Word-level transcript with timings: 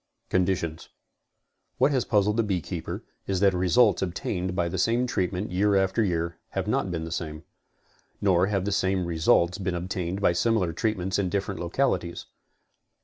CONDITIONS. 0.31 0.89
What 1.77 1.91
has 1.91 2.05
puzzled 2.05 2.37
the 2.37 2.41
beekeeper 2.41 3.03
is 3.27 3.39
that 3.39 3.53
results 3.53 4.01
obtained 4.01 4.55
by 4.55 4.67
the 4.67 4.79
same 4.79 5.05
treatment 5.05 5.51
year 5.51 5.75
after 5.75 6.03
year 6.03 6.39
have 6.57 6.67
not 6.67 6.89
been 6.89 7.03
the 7.05 7.11
same. 7.11 7.43
Nor 8.19 8.47
have 8.47 8.65
the 8.65 8.71
same 8.71 9.05
results 9.05 9.59
been 9.59 9.75
obtained 9.75 10.19
by 10.19 10.33
similar 10.33 10.73
treatments 10.73 11.19
in 11.19 11.29
dif 11.29 11.45
ferent 11.45 11.59
localities. 11.59 12.25